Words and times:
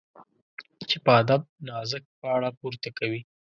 چي 0.89 0.97
په 1.05 1.11
ادب 1.21 1.41
نازک 1.67 2.03
باڼه 2.21 2.49
پورته 2.59 2.89
کوي 2.97 3.21